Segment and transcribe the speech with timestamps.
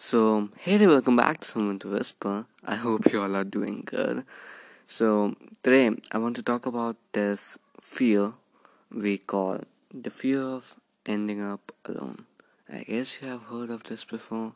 [0.00, 2.46] So, hey there, welcome back to Someone to Whisper.
[2.64, 4.24] I hope you all are doing good.
[4.86, 5.34] So,
[5.64, 8.34] today I want to talk about this fear
[8.92, 9.58] we call
[9.92, 12.26] the fear of ending up alone.
[12.72, 14.52] I guess you have heard of this before,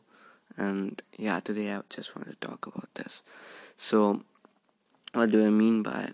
[0.55, 3.21] and yeah, today I just want to talk about this.
[3.75, 4.23] So,
[5.11, 6.11] what do I mean by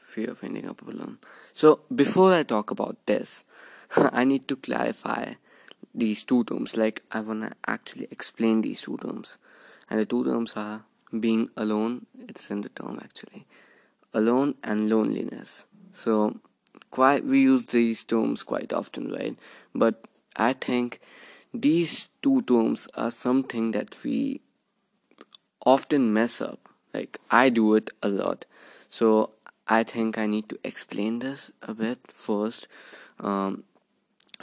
[0.00, 1.18] fear of ending up alone?
[1.52, 3.44] So, before I talk about this,
[3.94, 5.34] I need to clarify
[5.94, 6.76] these two terms.
[6.76, 9.38] Like i want to actually explain these two terms.
[9.90, 10.84] And the two terms are
[11.18, 12.06] being alone.
[12.28, 13.46] It's in the term actually.
[14.12, 15.66] Alone and loneliness.
[15.92, 16.40] So
[16.90, 19.36] quite we use these terms quite often right?
[19.74, 20.06] But
[20.36, 21.00] i think
[21.52, 24.40] these two terms are something that we
[25.64, 26.68] often mess up.
[26.92, 28.44] Like i do it a lot.
[28.90, 29.30] So
[29.66, 32.68] i think i need to explain this a bit first.
[33.20, 33.64] Um,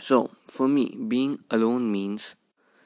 [0.01, 2.35] so, for me, being alone means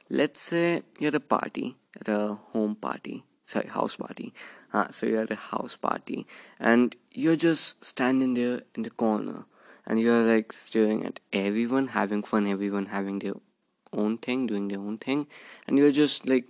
[0.10, 4.34] let's say you're at a party, at a home party, sorry, house party.
[4.74, 6.28] Uh, so, you're at a house party
[6.60, 9.46] and you're just standing there in the corner
[9.86, 13.36] and you're like staring at everyone, having fun, everyone having their
[13.94, 15.26] own thing, doing their own thing,
[15.68, 16.44] and you're just like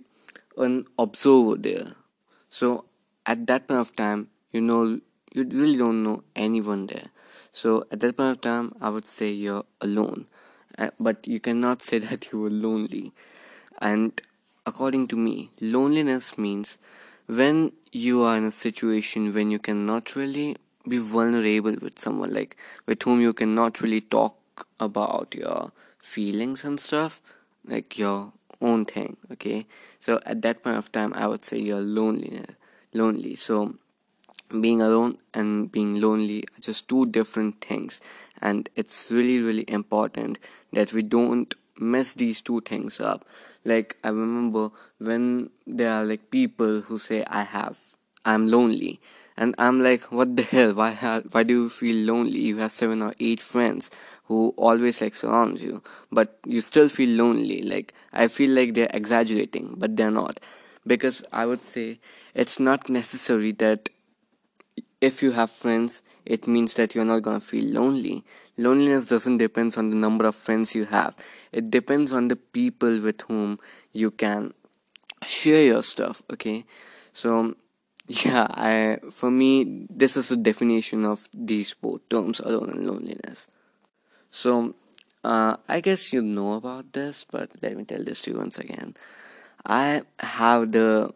[0.56, 1.92] an observer there.
[2.48, 2.86] So,
[3.24, 5.00] at that point of time, you know,
[5.32, 7.10] you really don't know anyone there.
[7.52, 10.26] So, at that point of time, I would say you're alone
[10.78, 13.12] Uh, but you cannot say that you were lonely.
[13.78, 14.20] And
[14.66, 16.78] according to me, loneliness means
[17.26, 22.56] when you are in a situation when you cannot really be vulnerable with someone, like
[22.86, 24.36] with whom you cannot really talk
[24.78, 27.20] about your feelings and stuff,
[27.66, 29.16] like your own thing.
[29.32, 29.66] Okay,
[29.98, 32.44] so at that point of time, I would say you're lonely.
[32.92, 33.34] Lonely.
[33.34, 33.74] So
[34.60, 38.00] being alone and being lonely are just two different things.
[38.40, 40.38] And it's really really important
[40.72, 43.24] that we don't mess these two things up.
[43.64, 47.78] Like i remember when there are like people who say i have
[48.24, 49.00] i'm lonely.
[49.36, 50.72] And i'm like what the hell?
[50.74, 52.40] Why ha- why do you feel lonely?
[52.40, 53.90] You have seven or eight friends
[54.24, 57.62] who always like surround you but you still feel lonely.
[57.62, 60.40] Like i feel like they're exaggerating but they're not.
[60.86, 61.98] Because i would say
[62.34, 63.88] it's not necessary that
[65.00, 68.24] if you have friends it means that you're not going to feel lonely.
[68.58, 71.16] Loneliness doesn't depend on the number of friends you have.
[71.52, 73.60] It depends on the people with whom
[73.92, 74.52] you can
[75.22, 76.64] share your stuff okay?
[77.12, 77.54] So
[78.08, 83.46] yeah i for me this is a definition of these both terms alone and loneliness.
[84.30, 84.74] So
[85.24, 88.58] uh, i guess you know about this but let me tell this to you once
[88.58, 88.94] again.
[89.64, 91.12] I have the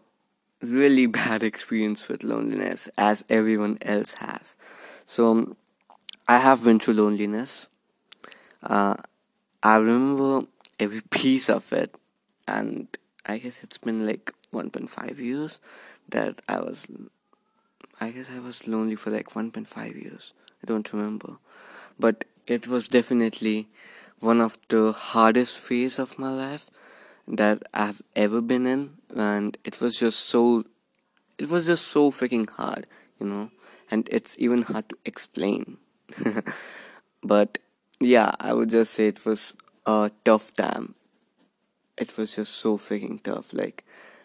[0.62, 4.56] really bad experience with loneliness as everyone else has.
[5.06, 5.56] So
[6.28, 7.68] I have been through loneliness.
[8.62, 8.94] Uh,
[9.62, 10.46] I remember
[10.78, 11.94] every piece of it,
[12.46, 12.88] and
[13.26, 15.60] I guess it's been like 1.5 years
[16.08, 16.86] that I was.
[18.02, 20.32] I guess I was lonely for like 1.5 years.
[20.62, 21.36] I don't remember,
[21.98, 23.68] but it was definitely
[24.20, 26.70] one of the hardest phase of my life
[27.30, 30.64] that I've ever been in, and it was just so,
[31.38, 32.86] it was just so freaking hard,
[33.18, 33.50] you know,
[33.90, 35.78] and it's even hard to explain.
[37.22, 37.58] but
[38.00, 39.54] yeah, I would just say it was
[39.86, 40.94] a tough time.
[41.96, 43.52] It was just so freaking tough.
[43.52, 43.84] Like,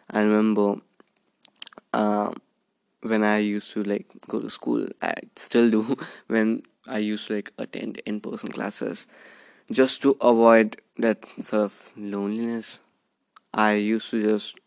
[0.10, 0.82] I remember
[1.94, 2.42] um,
[3.02, 7.36] when I used to like go to school, I still do when I used to
[7.36, 9.08] like attend in person classes
[9.72, 12.80] just to avoid that sort of loneliness
[13.56, 14.60] I used to just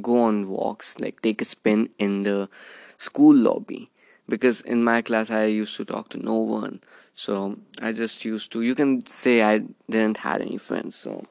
[0.00, 2.48] go on walks, like take a spin in the
[2.96, 3.90] school lobby.
[4.28, 6.80] Because in my class, I used to talk to no one.
[7.16, 10.94] So I just used to, you can say I didn't had any friends.
[10.94, 11.26] So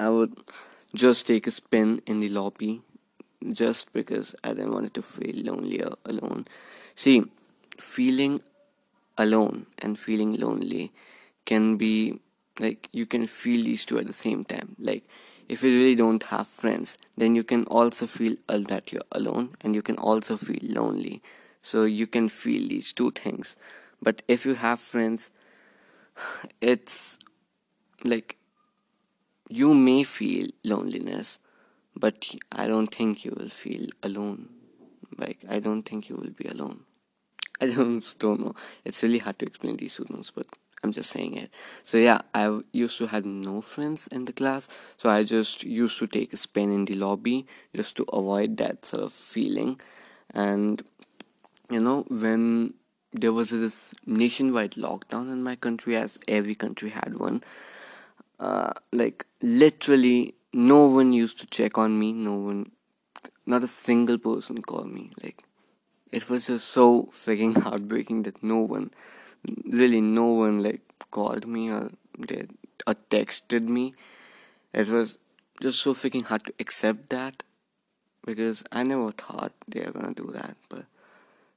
[0.00, 0.34] I would
[0.94, 2.80] just take a spin in the lobby
[3.52, 6.46] just because I didn't want it to feel lonely or alone.
[6.94, 7.24] See,
[7.78, 8.40] feeling
[9.18, 10.92] alone and feeling lonely
[11.44, 12.18] can be
[12.58, 14.76] like you can feel these two at the same time.
[14.78, 15.04] Like
[15.50, 19.74] if you really don't have friends then you can also feel that you're alone and
[19.74, 21.22] you can also feel lonely.
[21.60, 23.56] So you can feel these two things.
[24.00, 25.30] But if you have friends
[26.60, 27.18] it's
[28.04, 28.36] like
[29.48, 31.40] you may feel loneliness
[31.96, 34.48] but i don't think you will feel alone.
[35.18, 36.84] Like i don't think you will be alone.
[37.60, 38.54] I don't, don't know.
[38.84, 40.46] It's really hard to explain these two but
[40.82, 41.52] I'm just saying it.
[41.84, 45.98] So yeah, I used to have no friends in the class, so I just used
[45.98, 49.80] to take a spin in the lobby just to avoid that sort of feeling.
[50.32, 50.82] And
[51.68, 52.74] you know, when
[53.12, 57.42] there was this nationwide lockdown in my country, as every country had one,
[58.40, 62.72] uh, like literally no one used to check on me no one
[63.46, 65.44] not a single person called me like
[66.10, 68.90] it was just so freaking heartbreaking that no one
[69.64, 71.90] really no one like called me or
[72.20, 72.50] did
[72.86, 73.94] or texted me.
[74.72, 75.18] It was
[75.60, 77.42] just so freaking hard to accept that
[78.24, 80.84] because i never thought they were gonna do that but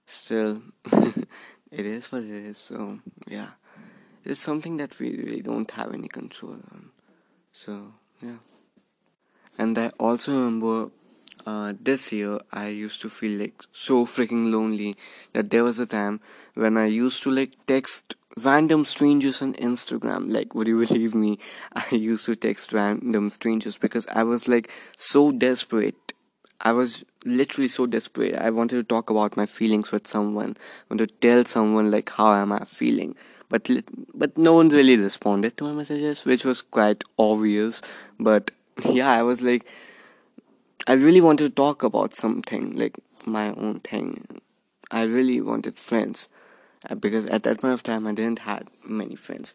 [0.06, 0.62] still
[1.72, 3.50] it is what it is so yeah.
[4.26, 6.92] It's something that we really don't have any control on.
[7.52, 8.38] So yeah.
[9.58, 10.92] And i also remember
[11.46, 14.96] uh, this year I used to feel like so freaking lonely
[15.34, 16.22] that there was a time
[16.54, 20.32] when I used to like text random strangers on Instagram.
[20.32, 21.40] Like, would you believe me?
[21.74, 26.14] I used to text random strangers because I was like so desperate.
[26.62, 28.38] I was literally so desperate.
[28.38, 30.56] I wanted to talk about my feelings with someone.
[30.60, 33.16] I wanted to tell someone like how am I feeling.
[33.50, 33.70] But
[34.14, 37.82] but no one really responded to my messages, which was quite obvious.
[38.20, 38.52] But
[38.90, 39.68] yeah, I was like
[40.86, 44.42] I really wanted to talk about something like my own thing.
[44.92, 46.28] I really wanted friends
[46.90, 49.54] uh, because at that point of time I didn't had many friends.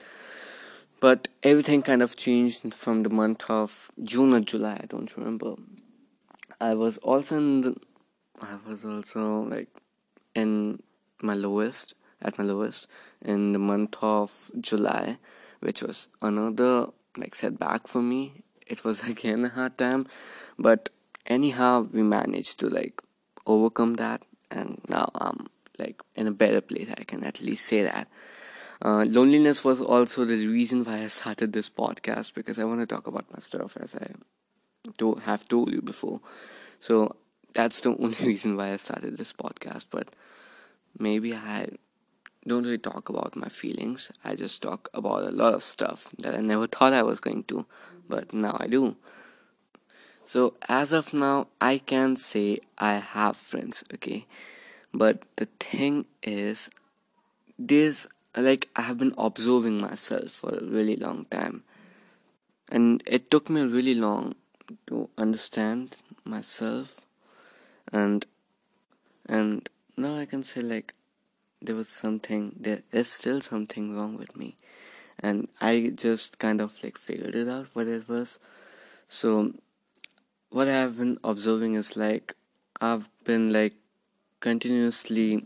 [1.01, 4.81] But everything kind of changed from the month of June or July.
[4.83, 5.57] I don't remember.
[6.61, 7.77] I was also in the,
[8.41, 9.69] I was also like
[10.35, 10.83] in
[11.21, 12.89] my lowest at my lowest
[13.23, 15.19] in the month of July,
[15.61, 16.87] which was another
[17.19, 18.43] like setback for me.
[18.67, 20.07] It was again a hard time,
[20.59, 20.89] but
[21.29, 23.01] anyhow we managed to like
[23.47, 25.47] overcome that and now i'm
[25.79, 26.91] like in a better place.
[26.99, 28.09] I can at least say that.
[28.83, 32.87] Uh, loneliness was also the reason why i started this podcast because i want to
[32.87, 34.07] talk about my stuff as i
[34.97, 36.21] to have told you before.
[36.81, 37.17] So
[37.55, 40.09] that's the only reason why i started this podcast but
[40.99, 41.67] maybe i
[42.47, 44.11] don't really talk about my feelings.
[44.25, 47.45] I just talk about a lot of stuff that i never thought i was going
[47.45, 47.67] to
[48.09, 48.97] but now i do
[50.33, 54.27] so as of now i can say i have friends okay?
[54.93, 56.69] But the thing is
[57.59, 61.63] this like i have been observing myself for a really long time.
[62.71, 64.35] And it took me really long
[64.89, 67.01] to understand myself.
[67.91, 68.27] And
[69.27, 70.93] and now i can say like
[71.63, 74.57] there was something there is still something wrong with me.
[75.19, 78.39] And i just kind of like figured it out what it was.
[79.09, 79.55] So
[80.51, 82.35] what I've been observing is like
[82.81, 83.75] I've been like
[84.41, 85.45] continuously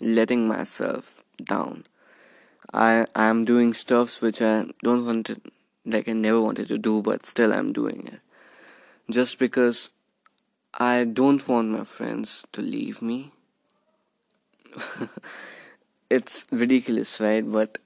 [0.00, 1.84] letting myself down.
[2.72, 5.40] I I'm doing stuffs which I don't want to
[5.86, 8.20] like I never wanted to do but still I'm doing it.
[9.10, 9.90] Just because
[10.72, 13.32] I don't want my friends to leave me.
[16.10, 17.44] it's ridiculous, right?
[17.46, 17.78] But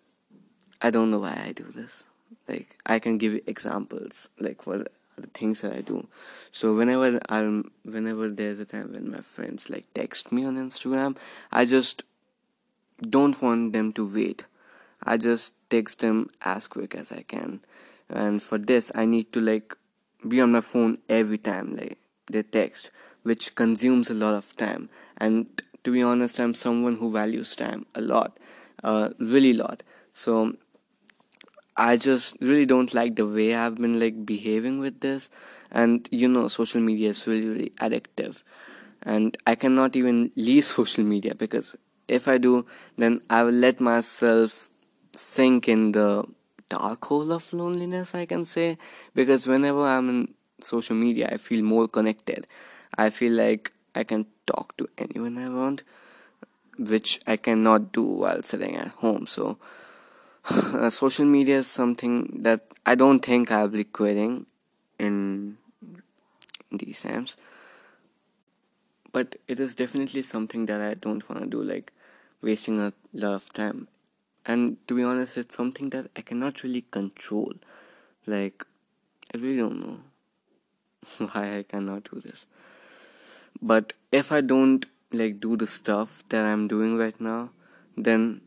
[0.81, 2.05] I don't know why I do this.
[2.49, 4.91] Like I can give you examples like for the
[5.27, 6.07] things that I do.
[6.51, 11.17] So whenever I'm whenever there's a time when my friends like text me on Instagram,
[11.53, 12.05] I just
[13.01, 14.45] don't want them to wait.
[15.03, 17.61] I just text them as quick as I can.
[18.09, 19.77] And for this I need to like
[20.27, 21.99] be on my phone every time like
[22.31, 22.91] they text,
[23.23, 24.89] which consumes a lot of time.
[25.17, 28.39] And to be honest, I'm someone who values time a lot.
[28.83, 29.83] Uh really lot.
[30.13, 30.55] So
[31.79, 35.31] I just really don't like the way I've been like behaving with this.
[35.71, 38.43] And you know, social media is really, really addictive.
[39.03, 43.81] And I cannot even leave social media because if I do, then I will let
[43.81, 44.69] myself
[45.15, 46.25] sink in the
[46.69, 48.77] dark hole of loneliness, I can say.
[49.15, 52.49] Because whenever I'm in social media, I feel more connected.
[52.97, 55.85] I feel like I can talk to anyone I want,
[56.77, 59.27] which I cannot do while sitting at home.
[59.27, 59.59] So,
[60.51, 64.47] uh, social media is something that I don't think I'll be quitting
[64.99, 65.59] in
[66.73, 67.37] these times.
[69.13, 71.93] But it is definitely something that I don't want to do, like
[72.41, 73.89] wasting a lot of time.
[74.47, 77.53] And to be honest, it's something that I cannot really control.
[78.27, 78.65] Like,
[79.35, 79.99] I really don't know
[81.33, 82.47] why I cannot do this.
[83.61, 87.51] But if I don't like do the stuff that I'm doing right now,
[87.97, 88.41] then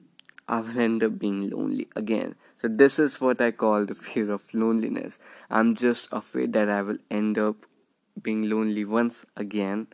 [0.52, 2.36] I will end up being lonely again.
[2.58, 5.18] So, this is what I call the fear of loneliness.
[5.50, 7.66] I'm just afraid that I will end up
[8.22, 9.88] being lonely once again,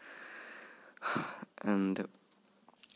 [1.62, 2.08] and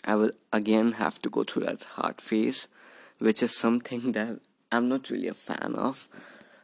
[0.04, 2.68] I will again have to go through that hard phase,
[3.20, 4.40] which is something that
[4.72, 6.10] I'm not really a fan of.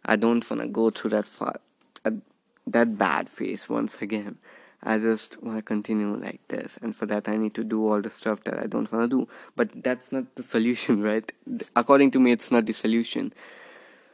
[0.03, 1.57] I don't want to go through that far,
[2.05, 2.11] uh,
[2.65, 4.39] that bad phase once again.
[4.83, 8.01] I just want to continue like this, and for that, I need to do all
[8.01, 9.27] the stuff that I don't want to do.
[9.55, 11.31] But that's not the solution, right?
[11.75, 13.33] According to me, it's not the solution.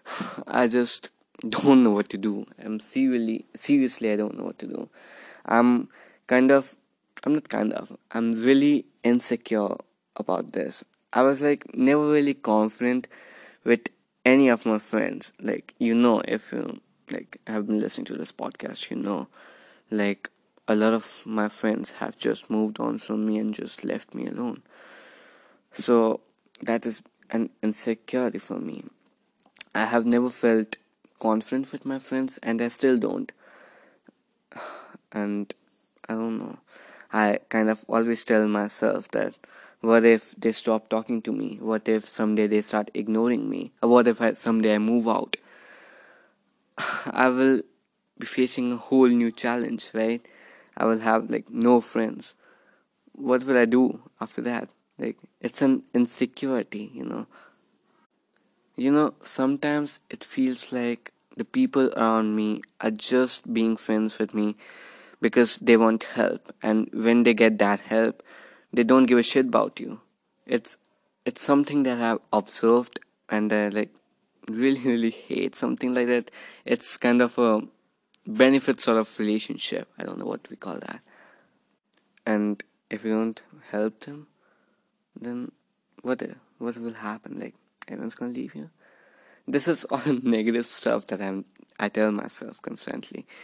[0.48, 1.10] I just
[1.48, 2.46] don't know what to do.
[2.64, 4.90] I'm seriously, seriously, I don't know what to do.
[5.46, 5.90] I'm
[6.28, 6.76] kind of,
[7.26, 9.76] I'm not kind of, I'm really insecure
[10.16, 10.84] about this.
[11.12, 13.08] I was like never really confident
[13.64, 13.90] with
[14.26, 15.34] any of my friends.
[15.42, 16.80] Like, you know, if you
[17.12, 19.28] like have been listening to this podcast, you know,
[19.92, 20.30] like
[20.68, 24.28] a lot of my friends have just moved on from me and just left me
[24.28, 24.62] alone.
[25.72, 26.22] So
[26.62, 27.02] that is
[27.32, 28.86] an insecurity for me.
[29.76, 30.76] I have never felt
[31.20, 33.32] confident with my friends and I still don't.
[35.16, 35.54] And
[36.10, 36.58] I don't know.
[37.12, 39.36] I kind of always tell myself that
[39.82, 41.58] what if they stop talking to me?
[41.62, 43.74] What if someday they start ignoring me?
[43.82, 45.38] Or what if I, someday I move out?
[47.06, 47.62] I will
[48.18, 50.26] be facing a whole new challenge, right?
[50.78, 52.36] I will have like no friends.
[53.14, 54.70] What will I do after that?
[54.98, 57.28] Like, it's an insecurity, you know.
[58.76, 64.34] You know, sometimes it feels like the people around me are just being friends with
[64.34, 64.56] me
[65.22, 68.22] because they want help and when they get that help
[68.72, 70.00] they don't give a shit about you
[70.46, 70.78] it's
[71.26, 73.00] it's something that i've observed
[73.30, 73.94] and i like
[74.48, 76.30] really really hate something like that
[76.66, 77.62] it's kind of a
[78.26, 79.90] benefit sort of relationship.
[79.98, 81.02] I don't know what we call that.
[82.26, 84.28] And if you don't help them
[85.20, 85.52] then
[86.02, 86.22] what
[86.58, 87.40] what will happen?
[87.40, 87.56] Like
[87.88, 88.70] everyone's gonna leave you
[89.48, 91.46] this is all negative stuff that i'm
[91.80, 93.26] i tell myself constantly.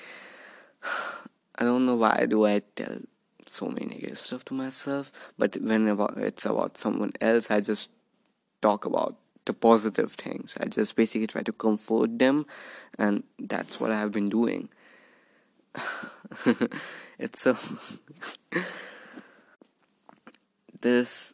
[1.55, 2.99] I don't know why do i tell
[3.45, 7.89] so many negative stuff to myself but when about it's about someone else i just
[8.61, 9.17] talk about
[9.49, 10.55] the positive things.
[10.61, 12.45] I just basically try to comfort them
[12.99, 14.69] and that's what i have been doing.
[17.17, 17.99] It's um, so
[20.81, 21.33] this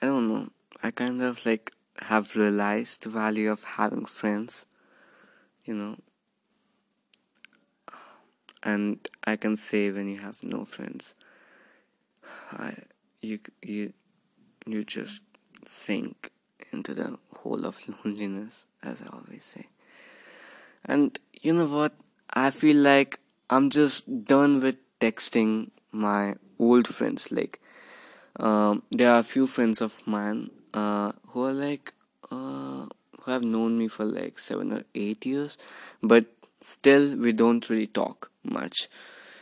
[0.00, 0.46] i don't know.
[0.84, 1.72] I kind of like
[2.12, 4.66] have realized the value of having friends
[5.64, 5.96] you know?
[8.62, 8.88] And
[9.24, 11.14] i can say when you have no friends
[12.52, 12.74] I,
[13.20, 13.92] you you
[14.64, 15.22] you just
[15.66, 16.27] sink
[16.72, 19.66] into the hole of loneliness as i always say
[20.84, 21.92] and you know what
[22.30, 23.18] i feel like
[23.50, 27.60] i'm just done with texting my old friends like
[28.38, 31.92] um, there are a few friends of mine uh, who are like
[32.30, 32.86] uh,
[33.20, 35.58] who have known me for like seven or eight years,
[36.02, 36.26] but
[36.60, 38.88] still we don't really talk much.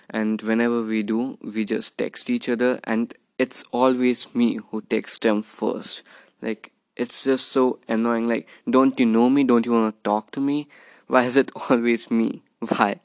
[0.08, 5.18] And whenever we do, we just text each other, and it's always me who texts
[5.18, 6.02] them first.
[6.40, 8.28] Like it's just so annoying.
[8.28, 9.44] Like, don't you know me?
[9.44, 10.68] Don't you want to talk to me?
[11.06, 12.42] Why is it always me?
[12.60, 13.00] Why?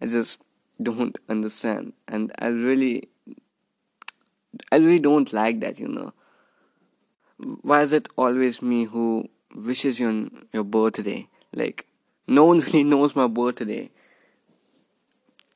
[0.00, 0.42] I just
[0.82, 3.08] don't understand, and I really,
[4.72, 5.78] I really don't like that.
[5.78, 6.12] You know
[7.62, 11.28] why is it always me who wishes you on your birthday?
[11.54, 11.86] Like,
[12.26, 13.90] no one really knows my birthday.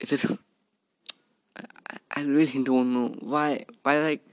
[0.01, 0.25] Is it?
[1.57, 3.65] I, I really don't know why.
[3.83, 4.27] Why like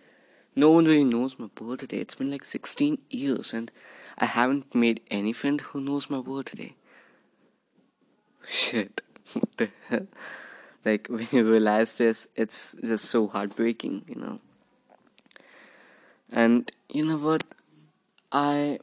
[0.55, 1.97] no one really knows my birthday.
[1.97, 3.71] It's been like 16 years and
[4.17, 6.75] I haven't made any friend who knows my birthday.
[8.47, 9.01] Shit.
[9.33, 10.07] What the hell?
[10.83, 14.39] Like when you realize this, it's just so heartbreaking, you know.
[16.29, 17.43] And you know what?
[18.31, 18.79] I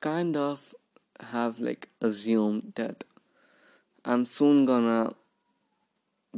[0.00, 0.74] kind of
[1.20, 3.04] have like assumed that
[4.04, 5.14] I'm soon gonna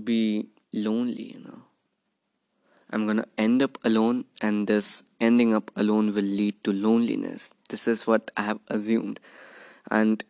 [0.03, 1.63] be lonely, you know.
[2.93, 7.51] I'm gonna end up alone, and this ending up alone will lead to loneliness.
[7.69, 9.21] This is what I have assumed,
[9.91, 10.25] and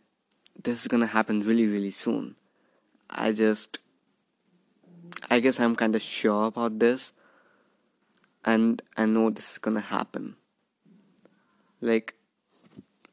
[0.63, 2.37] this is gonna happen really, really soon.
[3.09, 3.79] I just,
[5.31, 7.15] I guess I'm kind of sure about this,
[8.45, 10.37] and I know this is gonna happen.
[11.81, 12.15] Like,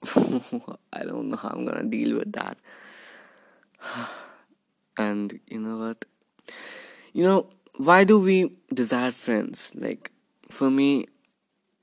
[0.16, 2.58] I don't know how I'm gonna deal with that.
[4.98, 6.04] and you know what?
[7.13, 9.72] You know, why do we desire friends?
[9.75, 10.12] Like,
[10.50, 11.05] for me,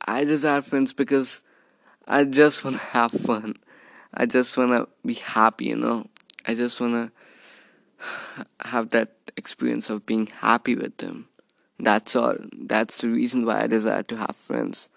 [0.05, 1.41] I desire friends because
[2.07, 3.57] I just wanna have fun.
[4.13, 6.09] I just wanna be happy, you know.
[6.47, 7.13] I just wanna
[8.61, 11.29] have that experience of being happy with them.
[11.79, 12.37] That's all.
[12.53, 14.89] That's the reason why I desire to have friends.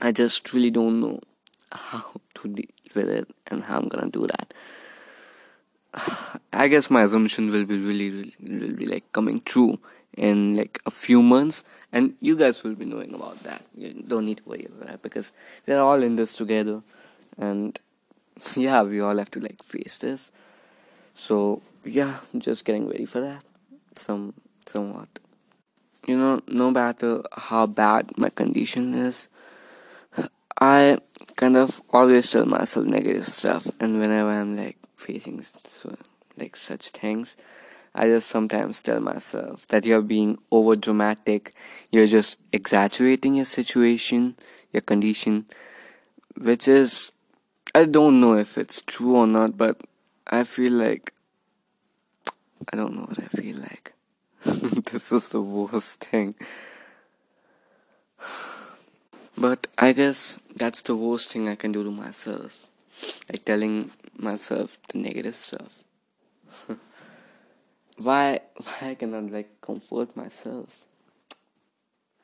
[0.00, 1.20] I just really don't know
[1.72, 4.54] how to deal with it and how I'm gonna do that.
[6.52, 9.78] I guess my assumption will be really, really, will be like coming true
[10.16, 13.62] in like a few months, and you guys will be knowing about that.
[13.76, 15.32] You don't need to worry about that because
[15.66, 16.82] we're all in this together,
[17.38, 17.78] and
[18.56, 20.32] yeah, we all have to like face this.
[21.14, 23.44] So yeah, just getting ready for that.
[23.96, 24.34] Some
[24.66, 25.08] somewhat
[26.06, 29.28] you know, no matter how bad my condition is,
[30.60, 30.98] I
[31.36, 33.68] kind of always tell myself negative stuff.
[33.80, 35.96] And whenever I'm like facing so,
[36.36, 37.36] like such things.
[37.94, 41.54] I just sometimes tell myself that you're being over dramatic
[41.90, 44.34] you're just exaggerating your situation
[44.72, 45.44] your condition
[46.38, 47.12] which is
[47.74, 49.78] i don't know if it's true or not but
[50.26, 51.12] i feel like
[52.72, 53.92] i don't know what i feel like.
[54.90, 56.34] This is the worst thing.
[59.36, 62.66] But I guess that's the worst thing I can do to myself.
[63.30, 65.84] Like telling myself the negative stuff.
[67.96, 70.84] why why I cannot like comfort myself?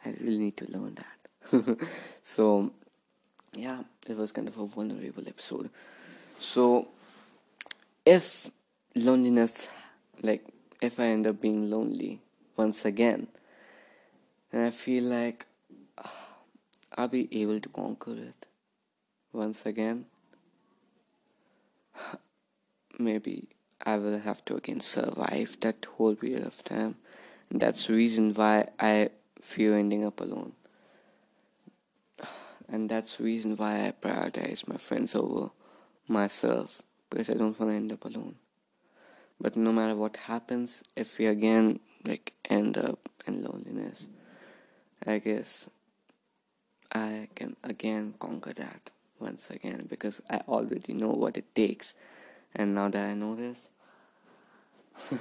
[0.05, 1.79] I really need to learn that.
[2.23, 2.73] so
[3.55, 5.71] yeah, it was kind of a vulnerable episode.
[6.39, 6.89] So
[8.05, 8.51] if
[8.95, 9.69] loneliness
[10.23, 10.45] like
[10.81, 12.21] if I end up being lonely
[12.57, 13.29] once again
[14.53, 15.47] and I feel like
[15.99, 16.13] ah,
[16.97, 18.47] I'll be able to conquer it
[19.33, 20.07] once again.
[22.99, 23.49] Maybe
[23.85, 26.97] I will have to again survive that whole period of time.
[27.51, 30.53] And that's the reason why I fear ending up alone.
[32.71, 35.51] And that's the reason why I prioritize my friends over
[36.07, 38.35] myself because I don't want to end up alone.
[39.41, 44.09] But no matter what happens, if we again like end up in loneliness,
[45.07, 45.71] I guess
[46.93, 48.91] I can again conquer that
[49.21, 51.95] once again because I already know what it takes.
[52.55, 53.69] And now that I know this,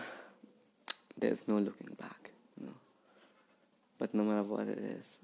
[1.18, 2.32] there's no looking back.
[2.60, 2.74] You know?
[3.98, 5.20] But no matter what it is,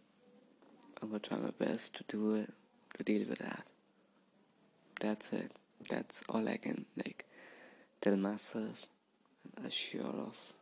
[1.02, 2.54] I'm gonna try my best to do it,
[2.98, 3.64] to deal with that.
[5.00, 5.52] That's it.
[5.90, 7.26] That's all I can like
[8.02, 8.88] tell myself
[9.58, 10.54] and assure of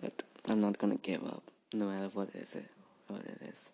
[0.00, 2.56] that I'm not gonna give up, no matter what it is.
[3.08, 3.70] What it is.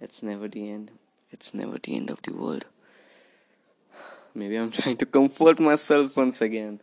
[0.00, 0.90] It's never the end.
[1.30, 2.64] It's never the end of the world.
[4.34, 6.80] Maybe I'm trying to comfort myself once again.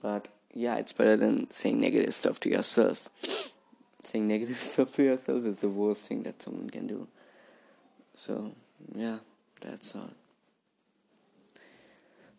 [0.00, 3.08] But yeah, it's better than saying negative stuff to yourself.
[4.02, 7.08] saying negative stuff to yourself is the worst thing that someone can do.
[8.16, 8.52] So,
[8.94, 9.18] yeah,
[9.60, 10.10] that's all.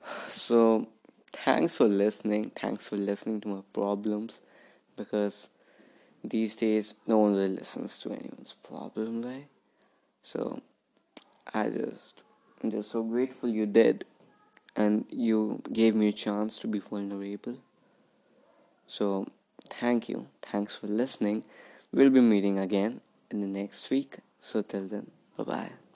[0.29, 0.87] So,
[1.33, 2.51] thanks for listening.
[2.55, 4.41] Thanks for listening to my problems
[4.95, 5.49] because
[6.23, 9.47] these days no one really listens to anyone's problem, right?
[10.23, 10.61] So
[11.53, 12.21] I just
[12.63, 14.05] I'm just so grateful you did
[14.75, 17.57] and you gave me a chance to be vulnerable.
[18.87, 19.27] So
[19.69, 20.27] thank you.
[20.41, 21.43] Thanks for listening.
[21.91, 24.17] We'll be meeting again in the next week.
[24.39, 25.86] So till then, bye bye.